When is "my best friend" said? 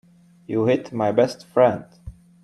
0.91-1.85